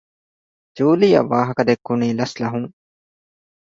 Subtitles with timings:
[0.75, 2.69] ޖޫލީއަށް ވާހަކަދެއްކުނީ ލަސްލަހުން